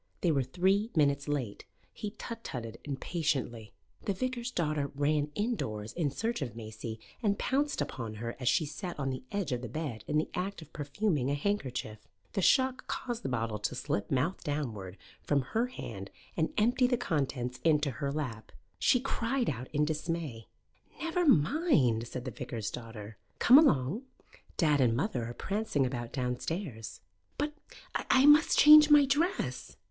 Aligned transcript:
They 0.21 0.31
were 0.31 0.41
three 0.41 0.89
minutes 0.95 1.27
late, 1.27 1.63
He 1.93 2.15
tut 2.17 2.43
tutted 2.43 2.77
impatiently. 2.83 3.71
The 4.05 4.13
vicar's 4.15 4.49
daughter 4.49 4.87
ran 4.95 5.29
indoors 5.35 5.93
in 5.93 6.09
search 6.09 6.41
of 6.41 6.55
Maisie 6.55 6.99
and 7.21 7.37
pounced 7.37 7.81
upon 7.81 8.15
her 8.15 8.35
as 8.39 8.49
she 8.49 8.65
sat 8.65 8.97
on 8.99 9.11
the 9.11 9.21
edge 9.31 9.51
of 9.51 9.61
the 9.61 9.69
bed 9.69 10.03
in 10.07 10.17
the 10.17 10.27
act 10.33 10.63
of 10.63 10.73
perfuming 10.73 11.29
a 11.29 11.35
handkerchief. 11.35 11.99
The 12.33 12.41
shock 12.41 12.87
caused 12.87 13.21
the 13.21 13.29
bottle 13.29 13.59
to 13.59 13.75
slip 13.75 14.09
mouth 14.09 14.43
downward 14.43 14.97
from 15.21 15.43
her 15.43 15.67
hand 15.67 16.09
and 16.35 16.51
empty 16.57 16.87
the 16.87 16.97
contents 16.97 17.59
into 17.63 17.91
her 17.91 18.11
lap. 18.11 18.51
She 18.79 18.99
cried 18.99 19.51
out 19.51 19.67
in 19.71 19.85
dismay. 19.85 20.47
"Never 20.99 21.27
mind," 21.27 22.07
said 22.07 22.25
the 22.25 22.31
vicar's 22.31 22.71
daughter. 22.71 23.17
"Come 23.37 23.59
along. 23.59 24.05
Dad 24.57 24.81
and 24.81 24.95
mother 24.95 25.25
are 25.27 25.35
prancing 25.35 25.85
about 25.85 26.11
downstairs." 26.11 27.01
"But 27.37 27.53
I 27.93 28.25
must 28.25 28.57
change 28.57 28.89
my 28.89 29.05
dress!" 29.05 29.77